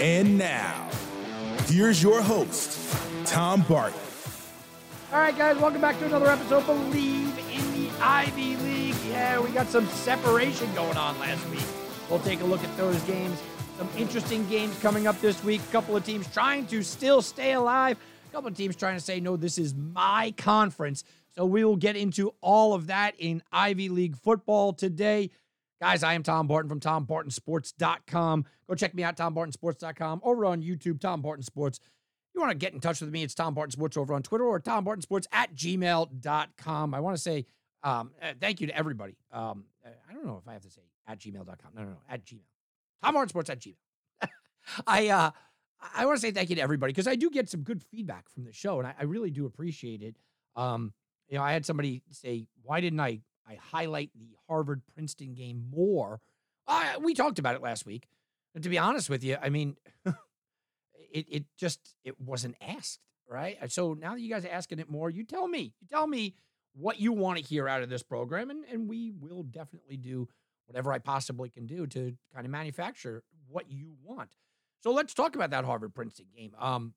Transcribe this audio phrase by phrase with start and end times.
[0.00, 0.88] And now,
[1.66, 2.78] here's your host,
[3.24, 3.98] Tom Barton.
[5.12, 6.64] All right, guys, welcome back to another episode.
[6.64, 8.96] Bleav in the Ivy League.
[9.08, 11.64] Yeah, we got some separation going on last week.
[12.10, 13.40] We'll take a look at those games.
[13.78, 15.60] Some interesting games coming up this week.
[15.68, 17.98] A couple of teams trying to still stay alive.
[18.28, 21.04] A couple of teams trying to say, no, this is my conference.
[21.34, 25.30] So we will get into all of that in Ivy League football today.
[25.80, 28.44] Guys, I am Tom Barton from TomBartonSports.com.
[28.66, 31.80] Go check me out, TomBartonSports.com, over on YouTube, Tom Barton Sports.
[32.34, 34.44] You want to get in touch with me, it's Tom Barton Sports over on Twitter
[34.44, 36.94] or Tom Barton Sports at gmail.com.
[36.94, 37.46] I want to say
[37.82, 39.16] um, uh, thank you to everybody.
[39.32, 41.72] Um, uh, I don't know if I have to say at gmail.com.
[41.74, 42.40] No, no, no, at gmail.
[43.02, 43.76] Tom Barton Sports at gmail.
[44.86, 45.30] I, uh,
[45.94, 48.28] I want to say thank you to everybody because I do get some good feedback
[48.30, 50.16] from the show and I, I really do appreciate it.
[50.56, 50.94] Um,
[51.28, 53.20] you know, I had somebody say, why didn't I
[53.56, 56.20] I highlight the Harvard Princeton game more.
[56.66, 58.08] Uh, we talked about it last week.
[58.54, 59.76] And to be honest with you, I mean,
[61.12, 63.58] it it just it wasn't asked, right?
[63.70, 65.74] So now that you guys are asking it more, you tell me.
[65.80, 66.34] You tell me
[66.74, 70.28] what you want to hear out of this program, and, and we will definitely do
[70.66, 74.30] whatever I possibly can do to kind of manufacture what you want.
[74.82, 76.52] So let's talk about that Harvard Princeton game.
[76.58, 76.94] Um,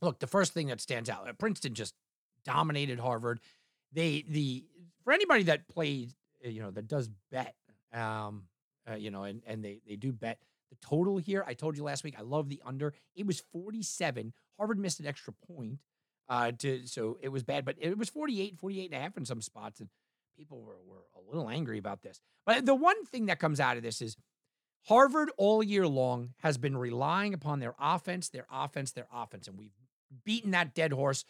[0.00, 1.94] look, the first thing that stands out, uh, Princeton just
[2.44, 3.40] dominated Harvard.
[3.92, 4.64] They the
[5.04, 7.54] for anybody that plays, uh, you know, that does bet,
[7.92, 8.44] um,
[8.90, 10.38] uh, you know, and and they they do bet
[10.70, 11.44] the total here.
[11.46, 12.14] I told you last week.
[12.18, 12.94] I love the under.
[13.14, 14.32] It was 47.
[14.58, 15.78] Harvard missed an extra point,
[16.28, 19.24] uh, to so it was bad, but it was 48, 48 and a half in
[19.24, 19.88] some spots, and
[20.36, 22.20] people were were a little angry about this.
[22.46, 24.16] But the one thing that comes out of this is.
[24.88, 29.56] Harvard all year long has been relying upon their offense, their offense, their offense, and
[29.56, 29.72] we've
[30.24, 31.24] beaten that dead horse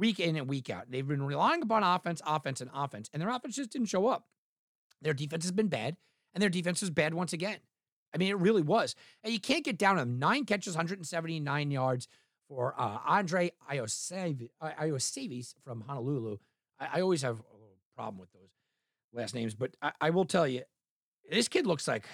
[0.00, 0.90] week in and week out.
[0.90, 4.26] They've been relying upon offense, offense, and offense, and their offense just didn't show up.
[5.02, 5.96] Their defense has been bad,
[6.34, 7.58] and their defense was bad once again.
[8.12, 8.96] I mean, it really was.
[9.22, 12.08] And you can't get down on nine catches, 179 yards
[12.48, 16.38] for uh, Andrei Iosivas from Honolulu.
[16.80, 18.50] I, I, always have a little problem with those
[19.12, 20.62] last names, but I, I will tell you,
[21.30, 22.04] this kid looks like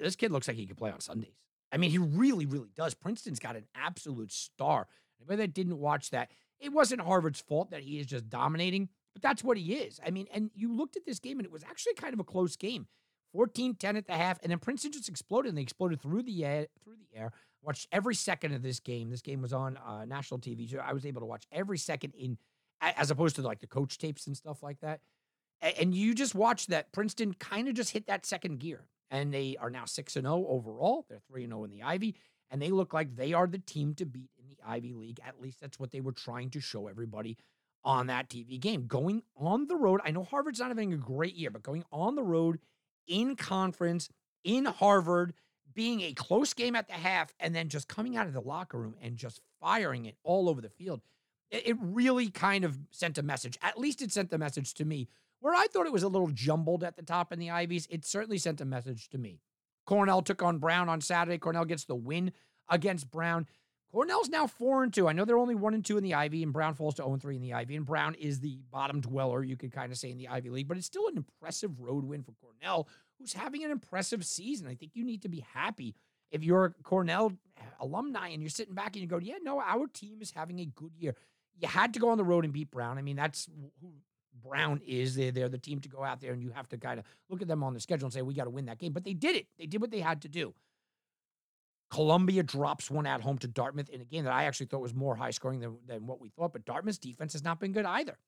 [0.00, 1.34] this kid looks like he could play on Sundays.
[1.72, 2.94] I mean, he really, really does.
[2.94, 4.86] Princeton's got an absolute star.
[5.20, 9.22] Anybody that didn't watch that, it wasn't Harvard's fault that he is just dominating, but
[9.22, 10.00] that's what he is.
[10.04, 12.24] I mean, and you looked at this game and it was actually kind of a
[12.24, 12.86] close game.
[13.34, 16.66] 14-10 at the half, and then Princeton just exploded, and they exploded through the air.
[16.84, 17.32] Through the air.
[17.62, 19.10] Watched every second of this game.
[19.10, 22.14] This game was on uh, national TV, so I was able to watch every second
[22.14, 22.38] in,
[22.80, 25.00] as opposed to like the coach tapes and stuff like that.
[25.80, 29.56] And you just watch that Princeton kind of just hit that second gear, and they
[29.58, 31.06] are now six and zero oh overall.
[31.08, 32.16] They're three and zero oh in the Ivy,
[32.54, 35.18] and they look like they are the team to beat in the Ivy League.
[35.26, 37.36] At least that's what they were trying to show everybody
[37.82, 38.86] on that TV game.
[38.86, 42.14] Going on the road, I know Harvard's not having a great year, but going on
[42.14, 42.60] the road
[43.08, 44.08] in conference
[44.44, 45.34] in Harvard,
[45.74, 48.78] being a close game at the half, and then just coming out of the locker
[48.78, 51.00] room and just firing it all over the field.
[51.50, 53.58] It really kind of sent a message.
[53.62, 55.08] At least it sent the message to me.
[55.40, 58.04] Where I thought it was a little jumbled at the top in the Ivies, it
[58.04, 59.40] certainly sent a message to me.
[59.84, 61.38] Cornell took on Brown on Saturday.
[61.38, 62.32] Cornell gets the win
[62.68, 63.46] against Brown.
[63.92, 65.06] Cornell's now four and two.
[65.06, 67.12] I know they're only one and two in the Ivy, and Brown falls to 0
[67.12, 67.76] and 3 in the Ivy.
[67.76, 70.66] And Brown is the bottom dweller, you could kind of say, in the Ivy League,
[70.66, 74.66] but it's still an impressive road win for Cornell, who's having an impressive season.
[74.66, 75.94] I think you need to be happy
[76.32, 77.32] if you're a Cornell
[77.80, 80.64] alumni and you're sitting back and you go, Yeah, no, our team is having a
[80.64, 81.14] good year.
[81.56, 82.98] You had to go on the road and beat Brown.
[82.98, 83.48] I mean, that's
[83.80, 83.92] who
[84.44, 85.16] Brown is.
[85.16, 87.42] They're, they're the team to go out there, and you have to kind of look
[87.42, 88.92] at them on the schedule and say, We got to win that game.
[88.92, 90.54] But they did it, they did what they had to do.
[91.90, 94.94] Columbia drops one at home to Dartmouth in a game that I actually thought was
[94.94, 97.84] more high scoring than, than what we thought, but Dartmouth's defense has not been good
[97.84, 98.18] either.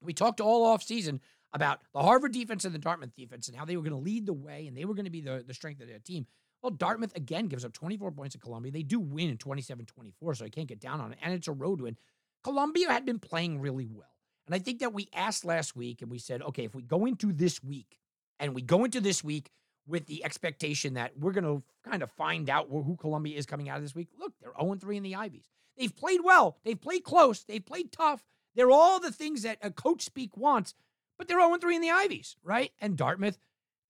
[0.00, 1.20] We talked all off season
[1.52, 4.24] about the Harvard defense and the Dartmouth defense and how they were going to lead
[4.24, 6.26] the way and they were going to be the, the strength of their team.
[6.62, 8.72] Well, Dartmouth again gives up 24 points to Columbia.
[8.72, 11.18] They do win in 27 24, so I can't get down on it.
[11.20, 11.96] And it's a road win.
[12.42, 14.11] Columbia had been playing really well.
[14.52, 17.06] And I think that we asked last week and we said, okay, if we go
[17.06, 17.98] into this week
[18.38, 19.50] and we go into this week
[19.86, 23.70] with the expectation that we're going to kind of find out who Columbia is coming
[23.70, 24.08] out of this week.
[24.20, 25.48] Look, they're 0 3 in the Ivies.
[25.78, 26.58] They've played well.
[26.64, 27.44] They've played close.
[27.44, 28.22] They've played tough.
[28.54, 30.74] They're all the things that a coach speak wants,
[31.16, 32.72] but they're 0 3 in the Ivies, right?
[32.78, 33.38] And Dartmouth,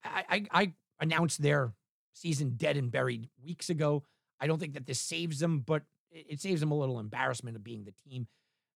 [0.05, 1.73] I, I, I announced their
[2.13, 4.03] season dead and buried weeks ago.
[4.39, 7.65] I don't think that this saves them, but it saves them a little embarrassment of
[7.65, 8.27] being the team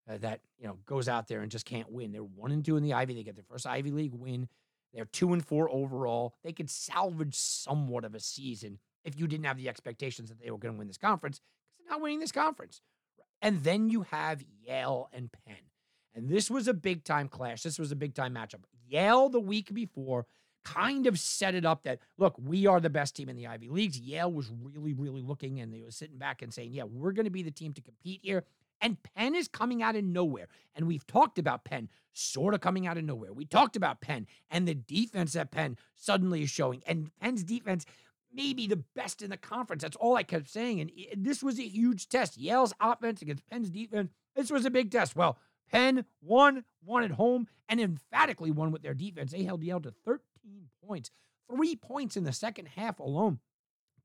[0.09, 2.11] uh, that you know goes out there and just can't win.
[2.11, 3.13] They're one and two in the Ivy.
[3.13, 4.47] They get their first Ivy League win.
[4.93, 6.35] They're two and four overall.
[6.43, 10.49] They could salvage somewhat of a season if you didn't have the expectations that they
[10.49, 12.81] were going to win this conference because they're not winning this conference.
[13.41, 15.55] And then you have Yale and Penn.
[16.15, 17.61] And this was a big time clash.
[17.61, 18.61] This was a big time matchup.
[18.87, 20.25] Yale the week before
[20.63, 23.69] kind of set it up that look, we are the best team in the Ivy
[23.69, 23.99] Leagues.
[23.99, 27.25] Yale was really, really looking and they were sitting back and saying, Yeah, we're going
[27.25, 28.43] to be the team to compete here.
[28.81, 30.47] And Penn is coming out of nowhere.
[30.75, 33.33] And we've talked about Penn sort of coming out of nowhere.
[33.33, 36.83] We talked about Penn and the defense that Penn suddenly is showing.
[36.85, 37.85] And Penn's defense
[38.33, 39.81] may be the best in the conference.
[39.81, 40.81] That's all I kept saying.
[40.81, 42.37] And this was a huge test.
[42.37, 44.11] Yale's offense against Penn's defense.
[44.35, 45.15] This was a big test.
[45.15, 45.37] Well,
[45.71, 49.31] Penn won, won at home, and emphatically won with their defense.
[49.31, 50.21] They held Yale to 13
[50.85, 51.11] points,
[51.49, 53.39] three points in the second half alone.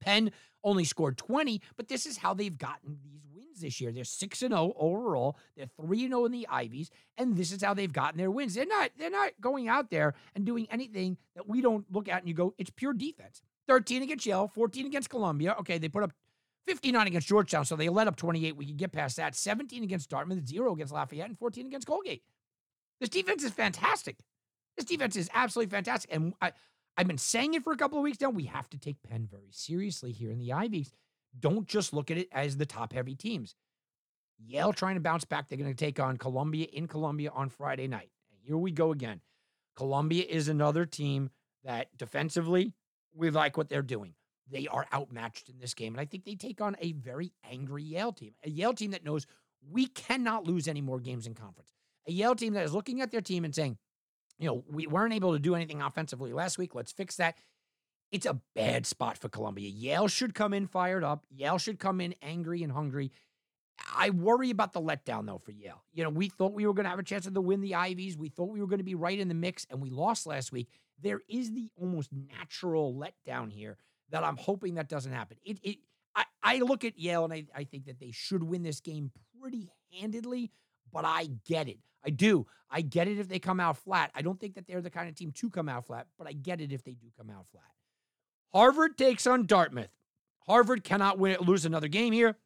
[0.00, 0.32] Penn
[0.64, 3.22] only scored 20, but this is how they've gotten these
[3.52, 3.93] wins this year.
[3.93, 5.37] They're 6 and 0 overall.
[5.56, 8.54] They're 3 and 0 in the Ivies, and this is how they've gotten their wins.
[8.54, 12.20] They're not they're not going out there and doing anything that we don't look at
[12.20, 13.43] and you go, it's pure defense.
[13.69, 15.54] 13 against Yale, 14 against Columbia.
[15.60, 16.12] Okay, they put up
[16.66, 18.56] 59 against Georgetown, so they let up 28.
[18.56, 19.34] We can get past that.
[19.34, 22.22] 17 against Dartmouth, 0 against Lafayette, and 14 against Colgate.
[23.00, 24.16] This defense is fantastic.
[24.76, 26.12] This defense is absolutely fantastic.
[26.12, 26.52] And I,
[26.96, 28.31] I've been saying it for a couple of weeks now.
[28.31, 30.93] We have to take Penn very seriously here in the Ivies.
[31.38, 33.55] Don't just look at it as the top heavy teams.
[34.38, 35.49] Yale trying to bounce back.
[35.49, 38.11] They're going to take on Columbia in Columbia on Friday night.
[38.31, 39.20] And here we go again.
[39.76, 41.31] Columbia is another team
[41.64, 42.75] that defensively,
[43.14, 44.14] we like what they're doing.
[44.50, 45.94] They are outmatched in this game.
[45.94, 49.05] And I think they take on a very angry Yale team, a Yale team that
[49.05, 49.26] knows
[49.70, 51.73] we cannot lose any more games in conference.
[52.08, 53.79] A Yale team that is looking at their team and saying,
[54.38, 56.75] you know, we weren't able to do anything offensively last week.
[56.75, 57.37] Let's fix that.
[58.12, 59.70] It's a bad spot for Columbia.
[59.70, 61.25] Yale should come in fired up.
[61.31, 63.11] Yale should come in angry and hungry.
[63.94, 65.82] I worry about the letdown though for Yale.
[65.93, 68.19] You know, we thought we were going to have a chance to win the Ivies.
[68.19, 70.53] We thought we were going to be right in the mix, and we lost last
[70.53, 70.69] week.
[71.00, 73.79] There is the almost natural letdown here
[74.11, 75.38] that I'm hoping that doesn't happen.
[75.44, 75.79] It, it
[76.15, 79.11] I, I look at Yale and I, I think that they should win this game
[79.41, 80.53] pretty handedly,
[80.93, 81.79] but I get it.
[82.05, 82.47] I do.
[82.70, 84.11] I get it if they come out flat.
[84.15, 86.32] I don't think that they're the kind of team to come out flat, but I
[86.32, 87.65] get it if they do come out flat.
[88.52, 89.90] Harvard takes on Dartmouth.
[90.46, 92.37] Harvard cannot win, lose another game here.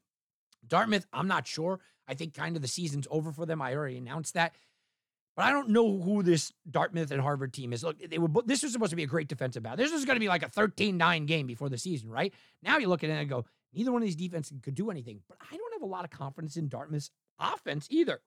[0.67, 1.81] Dartmouth, I'm not sure.
[2.08, 3.61] I think kind of the season's over for them.
[3.61, 4.55] I already announced that.
[5.35, 7.85] But I don't know who this Dartmouth and Harvard team is.
[7.85, 9.76] Look, they were this was supposed to be a great defensive battle.
[9.76, 12.32] This was going to be like a 13-9 game before the season, right?
[12.62, 13.44] Now you look at it and go,
[13.75, 15.20] neither one of these defenses could do anything.
[15.29, 18.20] But I don't have a lot of confidence in Dartmouth's offense either.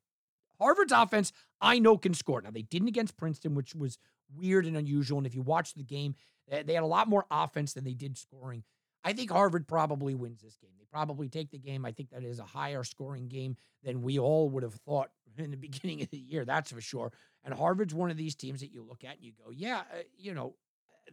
[0.59, 2.41] Harvard's offense, I know can score.
[2.41, 3.97] Now, they didn't against Princeton, which was
[4.35, 5.17] weird and unusual.
[5.17, 6.15] And if you watch the game,
[6.49, 8.63] they had a lot more offense than they did scoring.
[9.03, 10.71] I think Harvard probably wins this game.
[10.77, 11.85] They probably take the game.
[11.85, 15.51] I think that is a higher scoring game than we all would have thought in
[15.51, 16.45] the beginning of the year.
[16.45, 17.11] That's for sure.
[17.43, 20.03] And Harvard's one of these teams that you look at and you go, yeah, uh,
[20.17, 20.55] you know,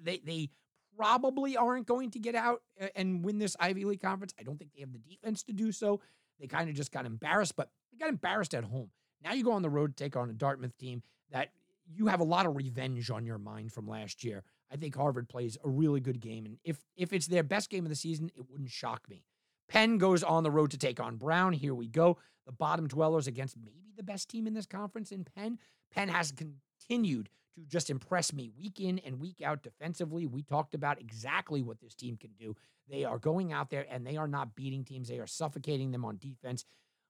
[0.03, 0.51] they they
[0.97, 2.63] probably aren't going to get out
[2.95, 4.35] and win this Ivy League conference.
[4.41, 6.01] I don't think they have the defense to do so.
[6.41, 8.91] They kind of just got embarrassed, but they got embarrassed at home.
[9.23, 11.51] Now you go on the road to take on a Dartmouth team that
[11.87, 14.43] you have a lot of revenge on your mind from last year.
[14.71, 17.85] I think Harvard plays a really good game, and if if it's their best game
[17.85, 19.25] of the season, it wouldn't shock me.
[19.69, 21.53] Penn goes on the road to take on Brown.
[21.53, 22.19] Here we go.
[22.47, 25.59] The bottom dwellers against maybe the best team in this conference in Penn.
[25.93, 30.27] Penn has continued to just impress me week in and week out defensively.
[30.27, 32.55] We talked about exactly what this team can do.
[32.89, 36.05] They are going out there and they are not beating teams, they are suffocating them
[36.05, 36.65] on defense.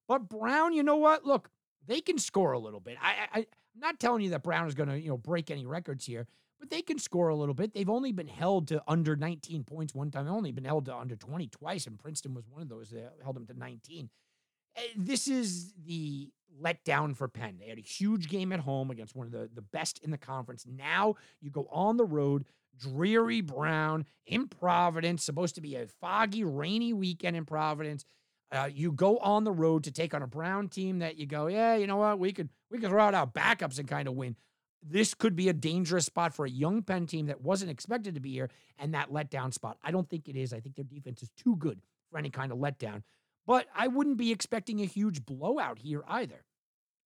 [0.09, 1.26] But Brown, you know what?
[1.26, 1.50] Look,
[1.87, 2.97] they can score a little bit.
[3.02, 5.66] I, I, I'm not telling you that Brown is going to, you know, break any
[5.66, 6.26] records here,
[6.59, 7.75] but they can score a little bit.
[7.75, 10.25] They've only been held to under 19 points one time.
[10.25, 13.15] They've only been held to under 20 twice, and Princeton was one of those that
[13.23, 14.09] held them to 19.
[14.77, 16.31] Eh, this is the
[16.63, 17.59] letdown for Penn.
[17.61, 20.19] They had a huge game at home against one of the, the best in the
[20.19, 20.65] conference.
[20.67, 22.45] Now you go on the road,
[22.79, 28.05] dreary Brown in Providence, supposed to be a foggy, rainy weekend in Providence.
[28.53, 31.49] Uh, you go on the road to take on a Brown team that you go,
[31.49, 34.15] yeah, you know what, we could we could throw out our backups and kind of
[34.15, 34.37] win.
[34.83, 38.21] This could be a dangerous spot for a young Penn team that wasn't expected to
[38.21, 39.78] be here, and that letdown spot.
[39.83, 40.52] I don't think it is.
[40.52, 41.80] I think their defense is too good
[42.11, 43.02] for any kind of letdown.
[43.47, 46.45] But I wouldn't be expecting a huge blowout here either.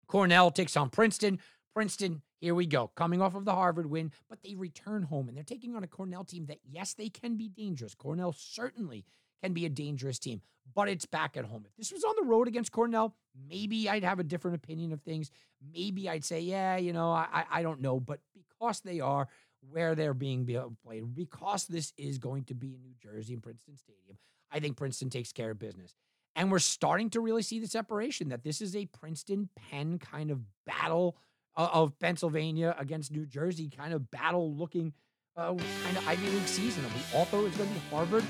[0.07, 1.39] Cornell takes on Princeton.
[1.73, 5.37] Princeton, here we go, coming off of the Harvard win, but they return home and
[5.37, 7.95] they're taking on a Cornell team that, yes, they can be dangerous.
[7.95, 9.05] Cornell certainly
[9.43, 10.41] can be a dangerous team,
[10.75, 11.65] but it's back at home.
[11.67, 13.15] If this was on the road against Cornell,
[13.49, 15.31] maybe I'd have a different opinion of things.
[15.73, 18.01] Maybe I'd say, yeah, you know, I, I don't know.
[18.01, 19.29] But because they are
[19.69, 20.47] where they're being
[20.85, 24.19] played, because this is going to be in New Jersey and Princeton Stadium,
[24.51, 25.95] I think Princeton takes care of business.
[26.37, 30.31] And we're starting to really see the separation that this is a Princeton Penn kind
[30.31, 31.17] of battle
[31.57, 34.93] of Pennsylvania against New Jersey, kind of battle looking
[35.37, 36.85] uh, kind of Ivy League season.
[36.85, 38.25] We all thought it going to be Harvard.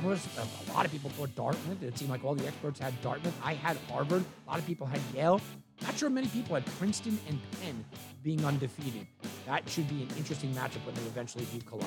[0.00, 1.82] Some of us, a lot of people thought Dartmouth.
[1.82, 3.34] It seemed like all the experts had Dartmouth.
[3.44, 4.24] I had Harvard.
[4.46, 5.42] A lot of people had Yale.
[5.82, 7.84] Not sure many people had Princeton and Penn
[8.22, 9.06] being undefeated.
[9.44, 11.86] That should be an interesting matchup when they eventually do collide.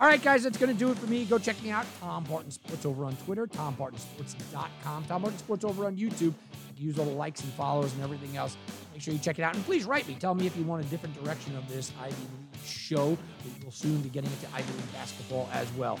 [0.00, 1.26] All right, guys, that's going to do it for me.
[1.26, 5.84] Go check me out, Tom Barton Sports over on Twitter, TomBartonSports.com, Tom Barton Sports over
[5.84, 6.32] on YouTube.
[6.78, 8.56] use all the likes and follows and everything else.
[8.94, 9.54] Make sure you check it out.
[9.54, 10.14] And please write me.
[10.18, 13.18] Tell me if you want a different direction of this Ivy League show.
[13.44, 16.00] We will soon be getting into Ivy League basketball as well.